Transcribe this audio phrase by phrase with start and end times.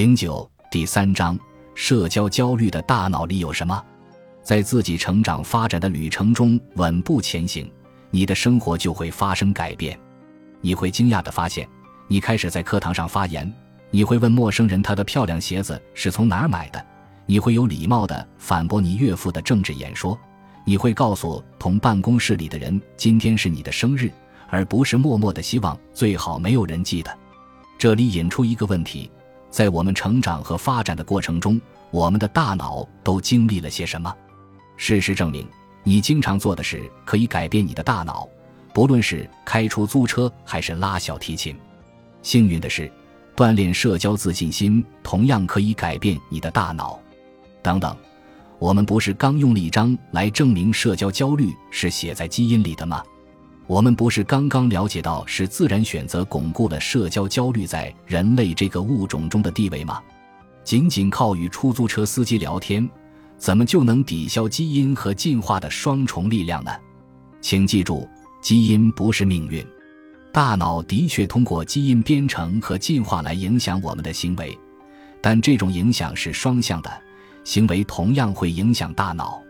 [0.00, 1.38] 零九第三章：
[1.74, 3.84] 社交焦虑的大脑里有什么？
[4.42, 7.70] 在自己成长发展的旅程中稳步前行，
[8.10, 10.00] 你的生活就会发生改变。
[10.62, 11.68] 你会惊讶地发现，
[12.08, 13.52] 你开始在课堂上发言，
[13.90, 16.82] 你会问陌生人他的漂亮鞋子是从哪儿买的，
[17.26, 20.18] 你会有礼貌地反驳你岳父的政治演说，
[20.64, 24.10] 你会告诉同办公室里的人今天是你的生日，
[24.48, 27.14] 而不是默默地希望最好没有人记得。
[27.76, 29.10] 这里引出一个问题。
[29.50, 31.60] 在我们成长和发展的过程中，
[31.90, 34.14] 我们的大脑都经历了些什么？
[34.76, 35.46] 事实证明，
[35.82, 38.28] 你经常做的事可以改变你的大脑，
[38.72, 41.56] 不论是开出租车还是拉小提琴。
[42.22, 42.90] 幸运的是，
[43.34, 46.98] 锻炼社交自信心同样可以改变你的大脑。
[47.62, 47.94] 等等，
[48.58, 53.02] 我们不是刚用了一张来证明社交焦虑是写在基因里的吗？
[53.70, 60.02] 我们不是刚刚了解到是自然选择巩固了社交焦虑在人类这个物种中的地位吗？
[60.64, 62.90] 仅仅靠与出租车司机聊天，
[63.38, 66.72] 怎么就能抵消基因和进化的双重力量呢？
[67.40, 68.08] 请记住，
[68.42, 69.64] 基因不是命运。
[70.32, 74.58] 大脑的确通过基因编程和进化来影响我们的行为，
[75.22, 76.90] 但这种影响是双向的，
[77.44, 79.40] 行为同样会影响大脑。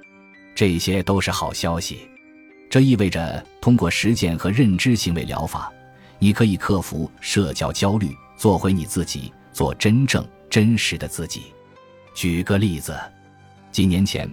[0.55, 2.01] 这些都是好消息。
[2.71, 5.73] 这意味着，通过实践和认知行为疗法，
[6.21, 11.53] 你可以克服社交焦虑，做回你自己，做真正真实的自己。
[12.15, 12.97] 举个例子，
[13.73, 14.33] 几年前，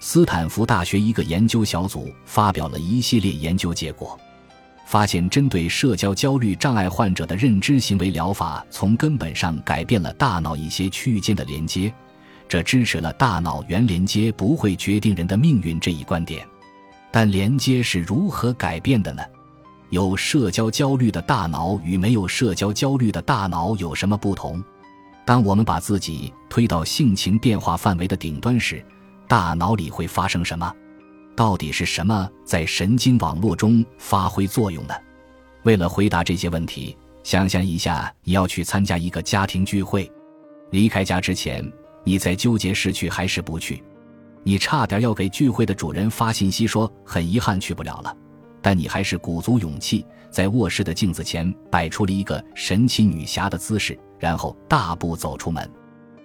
[0.00, 4.20] 斯坦福大学一个研究小组发表了一系列研究结果，
[4.84, 11.90] 发现针对社交焦虑障碍患者的认知行为疗法，从根本上改变了大脑一些区域间的连接，
[12.46, 16.46] 这支持了“大脑原连接不会决定人的命运”这一观点。
[17.10, 19.22] 但连接是如何改变的呢？
[19.90, 24.62] 有社交焦虑的大脑与没有社交焦虑的大脑有什么不同？
[25.24, 28.84] 当我们把自己推到性情变化范围的顶端时，
[29.26, 30.70] 大脑里会发生什么？
[31.34, 34.94] 到底是什么在神经网络中发挥作用呢？
[35.62, 40.10] 为了回答这些问题，想象一下你要去参加一个家庭聚会，
[40.70, 41.64] 离开家之前，
[42.04, 43.82] 你在纠结是去还是不去。
[44.48, 48.16] 你差点要给聚会的主人发信息说很遗憾去不了了，
[48.62, 55.70] 但你还是鼓足勇气在卧室的镜子前摆出了一个神奇女侠的姿势，然后大步走出门。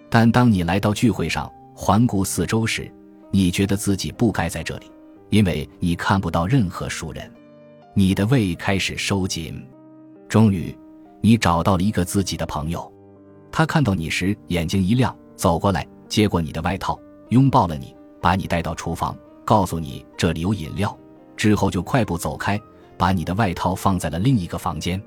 [0.10, 2.90] 但当你来到聚会上，环顾四周时，
[3.30, 4.90] 你觉得自己不该在这里，
[5.30, 7.30] 因为你看不到任何熟人。
[7.94, 9.62] 你的胃开始收紧。
[10.30, 10.74] 终于，
[11.20, 12.90] 你找到了一个自己的朋友，
[13.52, 16.98] 他看到你时眼睛一亮，走过来接过你的外套，
[17.28, 17.94] 拥抱了你。
[18.24, 19.14] 把你带到厨房，
[19.44, 20.98] 告诉你这里有饮料，
[21.36, 22.58] 之后就快步走开，
[22.98, 25.02] 把你的外套放在了另一个房间。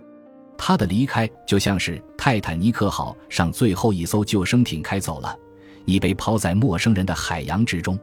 [0.59, 5.35] 他的离开就像是泰坦尼克号上最后一艘救生艇开走了，
[5.87, 7.99] 你被抛在陌生人的海洋之中。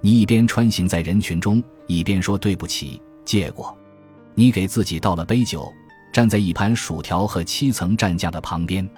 [0.00, 3.76] 你一边穿行在人群中，一边说对不起，借过。
[4.34, 5.70] 你给自己倒了杯酒，
[6.10, 8.88] 站在一盘薯条和七层蘸酱的旁边。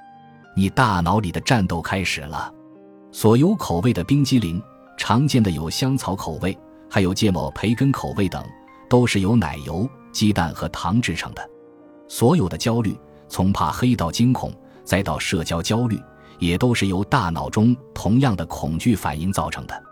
[0.54, 2.52] 你大脑里的战斗开始了，
[3.10, 4.62] 所有口味的冰激凌。
[4.98, 6.58] 常见的有香草口味，
[6.90, 8.44] 还有芥末培根口味等，
[8.90, 11.50] 都是由奶油、鸡蛋和糖制成的。
[12.08, 12.94] 所有的焦虑，
[13.28, 14.52] 从怕黑到惊恐，
[14.84, 15.98] 再到社交焦虑，
[16.38, 19.82] 也都是由大脑中同样的恐惧反应造成的。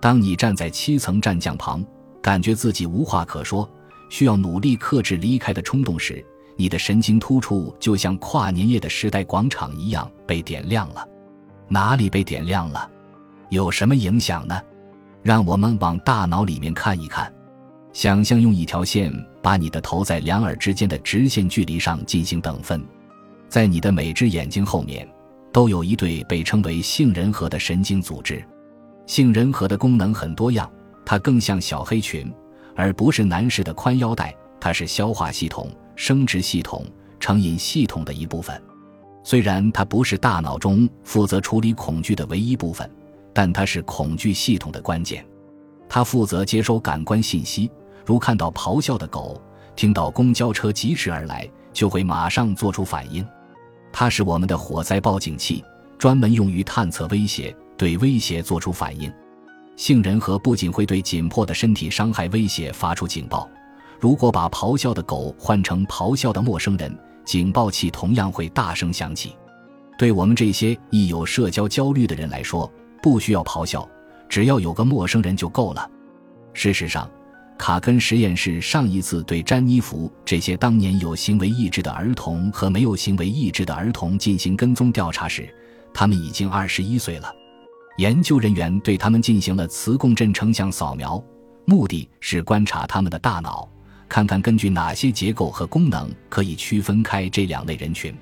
[0.00, 1.84] 当你站在七层战将旁，
[2.22, 3.68] 感觉自己无话可说，
[4.08, 6.24] 需要努力克制离开的冲动时，
[6.56, 11.06] 你的神经突触就像跨年夜的时代广场一样被点亮了。
[11.68, 12.90] 哪里被点亮了？
[13.50, 14.60] 有什么影响呢？
[15.22, 17.32] 让我们往大脑里面看一看。
[17.92, 19.12] 想象用一条线
[19.42, 22.84] 把你的头在两耳之间的直线距离上进行等分，
[23.48, 25.08] 在你的每只眼睛后面
[25.52, 28.44] 都有一对被称为杏仁核的神经组织。
[29.06, 30.70] 杏仁核的功能很多样，
[31.04, 32.30] 它更像小黑裙，
[32.74, 34.34] 而不是男士的宽腰带。
[34.58, 36.84] 它是消化系统、生殖系统、
[37.20, 38.60] 成瘾系统的一部分。
[39.22, 42.90] 虽然它不是大脑中负责处理恐惧的唯一部分。
[43.36, 45.22] 但它是恐惧系统的关键，
[45.90, 47.70] 它负责接收感官信息，
[48.02, 49.38] 如看到咆哮的狗，
[49.74, 53.22] 听到公交车疾驰而来，就会马上做出反应。
[53.92, 55.62] 它是我们的火灾报警器，
[55.98, 59.12] 专门用于探测威胁，对威胁做出反应。
[59.76, 63.46] 杏仁核不仅会对紧迫的身体伤害威胁发出警报，
[64.00, 69.36] 如果把咆哮的狗换成咆哮的陌生人，警报器同样会大声响起。
[69.98, 72.72] 对我们这些易有社交焦虑的人来说，
[73.06, 73.88] 不需要咆哮，
[74.28, 75.88] 只要有个陌生人就够了。
[76.52, 77.08] 事实上，
[77.56, 85.48] 卡根实验室上一次对詹妮弗这些当年有行为抑制的儿童和没有行为抑制的儿童进行跟踪调查时，
[85.94, 87.32] 他们已经二十一岁了。
[87.98, 91.22] 研究人员对他们进行了磁共振成像扫描，
[91.64, 93.68] 目的是观察他们的大脑，
[94.08, 98.12] 看看根据哪些结构和功能可以区分开这两类人群。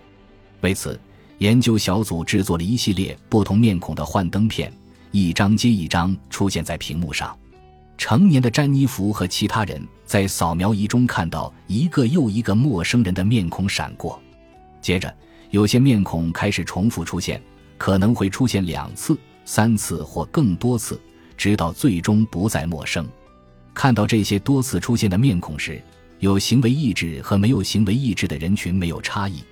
[0.61, 1.01] 为此，
[1.39, 4.73] 研究小组制作了一系列不同面孔的幻灯片，
[5.11, 7.37] 一张接一张出现在屏幕上。
[7.97, 14.21] 成年的詹妮弗和其他人在扫描仪中看到一个又一个陌生人的面孔闪过，
[14.81, 15.13] 接着
[15.51, 17.41] 有些面孔开始重复出现，
[17.79, 19.17] 可能会出现两次。
[19.47, 20.99] 三次或更多次，
[21.37, 23.07] 直到最终不再陌生。
[23.75, 25.83] 看到这些多次出现的面孔时，
[26.19, 29.45] 有行为意志和没有行为意志的人群没有差异，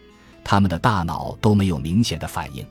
[0.44, 2.64] 他们的大脑都没有明显的反应。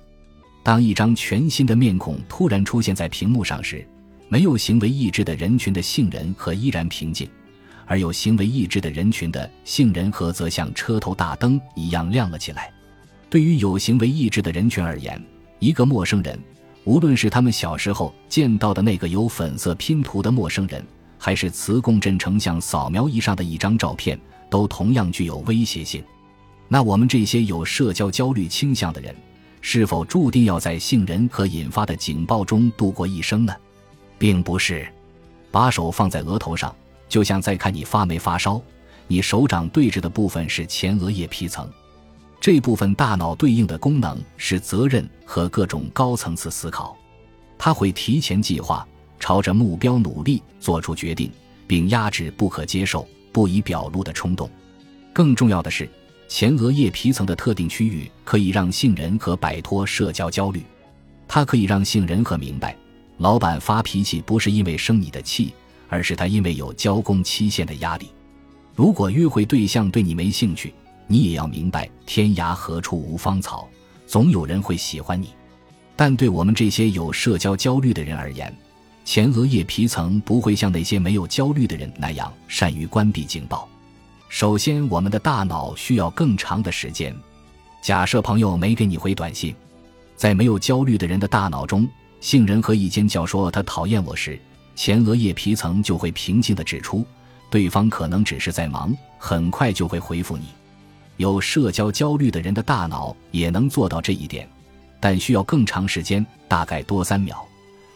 [0.63, 3.87] 当一张全新的面孔突然出现在屏幕上时，
[4.29, 7.27] 没有行为意志的人群的杏仁核依然平静，
[7.85, 12.71] 而有行为意志的人群的杏仁核则像车头大灯一样亮了起来。
[13.29, 15.21] 对于有行为意志的人群而言，
[15.59, 16.37] 一个陌生人。
[16.83, 20.83] 无论是他们小时候见到的那个有粉色拼图的陌生人，
[21.17, 24.19] 还是磁共振成像扫描仪上的一张照片，
[24.49, 26.03] 都同样具有威胁性。
[26.73, 29.13] 那我们这些有社交焦虑倾向的人，
[29.59, 33.53] 是否注定要在杏仁核引发的警报中度过一生呢？
[34.17, 34.87] 并不是。
[35.51, 36.73] 把手放在额头上，
[37.09, 38.61] 就像在看你发没发烧。
[39.05, 41.69] 你手掌对着的部分是前额叶皮层。
[42.39, 46.97] 这部分大脑对应的功能是责任和各种高层次思考，
[47.57, 48.87] 它会提前计划，
[49.19, 51.29] 朝着目标努力，做出决定，
[51.67, 54.49] 并压制不可接受、不宜表露的冲动。
[55.11, 55.89] 更重要的是，
[56.31, 60.63] 前额叶皮层的特定区域可以让杏仁核摆脱社交焦虑，
[61.27, 62.73] 它可以让杏仁核明白，
[63.17, 65.53] 老板发脾气不是因为生你的气，
[65.89, 68.09] 而是他因为有交工期限的压力。
[68.73, 70.73] 如果约会对象对你没兴趣。
[71.05, 73.67] 你也要明白，天涯何处无芳草，
[74.07, 75.31] 总有人会喜欢你。
[75.97, 78.55] 但对我们这些有社交焦虑的人而言，
[79.03, 83.67] 前额叶皮层不会像那些没有焦虑的人那样善于关闭警报。
[84.31, 87.13] 首先，我们的大脑需要更长的时间。
[87.81, 89.53] 假设朋友没给你回短信，
[90.15, 91.85] 在没有焦虑的人的大脑中，
[92.21, 94.39] 杏仁核一尖叫说他讨厌我时，
[94.73, 97.05] 前额叶皮层就会平静地指出，
[97.49, 100.45] 对方可能只是在忙，很快就会回复你。
[101.17, 104.49] 有社交焦虑的人的大脑也能做到这一点，
[105.01, 107.45] 但需要更长时间，大概多三秒。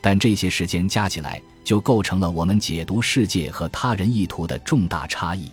[0.01, 5.49] 但这些时间加起来，就构成了我们解读世界和他人意图的重大差异。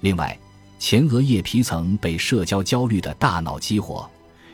[0.00, 0.36] 另外，
[0.78, 4.08] 前额叶皮层被社交焦虑的大脑激活，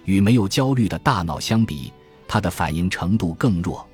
[0.04, 1.92] 与没有焦虑的大脑相比，
[2.26, 3.86] 它的反应程度更弱。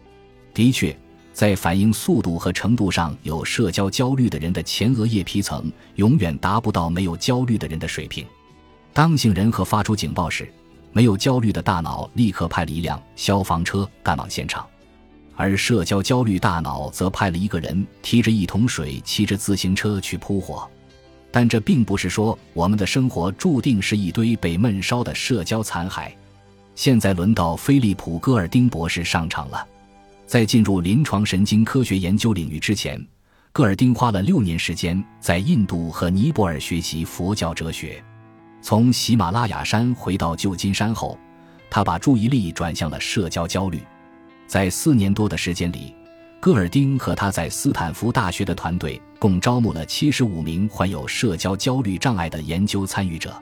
[0.55, 0.97] 的确，
[1.33, 8.27] 在反应速度和程度上，有社交焦虑的人的前额叶皮层永远达不到没有焦虑的人的水平。
[8.95, 10.51] 当杏仁核发出警报时，
[10.93, 14.67] 没有焦虑的大脑立刻派了一辆消防车赶往现场，
[15.37, 20.67] 而社交焦虑大脑则派了一个人提着一桶水，骑着自行车去扑火。
[21.33, 26.13] 但这并不是说我们的生活注定是一堆被闷烧的社交残骸。
[26.75, 29.67] 现在轮到菲利普·戈尔丁博士上场了。
[30.27, 33.05] 在进入临床神经科学研究领域之前，
[33.53, 38.03] 戈尔丁花了六年时间在印度和尼泊尔学习佛教哲学。
[38.63, 41.19] 从喜马拉雅山回到旧金山后，
[41.69, 43.83] 他把注意力转向了社交焦虑。
[44.47, 45.95] 在四年多的时间里，
[46.41, 53.41] 戈尔丁和他在斯坦福大学的团队共招募了七十五名患有社交焦虑障碍的研究参与者。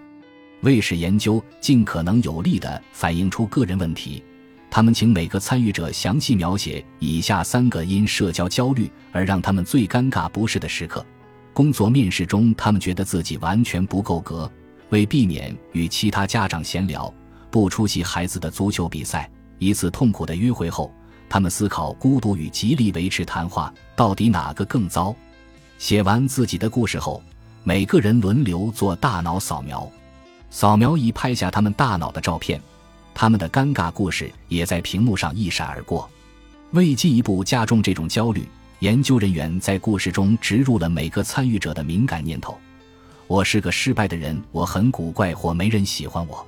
[0.60, 4.22] 为使研究尽可能有力地反映出个人问题，
[4.70, 11.02] 他们请每个参与者详细描写以下三个因社交焦虑而让他们最尴尬不适的时刻：
[11.54, 14.52] 工作面试中，他们觉得自己完全不够格。
[14.90, 17.10] 为避免与其他家长闲聊，
[17.50, 20.92] 不出席孩子的足球比赛，一次痛苦的约会后，
[21.26, 25.16] 他们思考孤独与极力维持谈话到底哪个更糟。
[25.80, 27.22] 写完自己的故事后，
[27.64, 29.90] 每个人轮流做大脑扫描，
[30.50, 32.60] 扫描仪拍下他们大脑的照片，
[33.14, 36.08] 他们的尴尬故事也在屏幕上一闪而过。
[36.72, 38.46] 为进一步加重这种焦虑，
[38.80, 42.58] 研究人员在故事中植入了每个参与者的敏感念头。
[43.26, 46.46] 我是个失败的人，我很古怪，或没人喜欢我。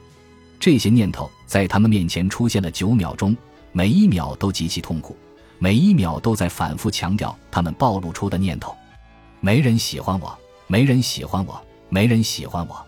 [0.61, 3.35] 这些念头在他们面前出现了九秒钟，
[3.73, 5.17] 每一秒都极其痛苦，
[5.59, 8.77] 每一秒都在反复强调他们暴露出的念头：
[9.45, 12.87] 没人喜欢我，没人喜欢我，没人喜欢我。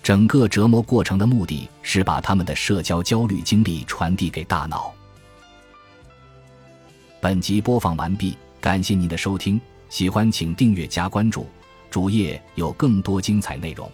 [0.00, 4.94] 整个折磨过程的目的是把他们的社交焦虑经历传递给大脑。
[7.20, 11.44] 本集播放完毕，感谢您的收听，喜欢请订阅加关注。
[11.90, 13.90] 主页有更多精彩内容。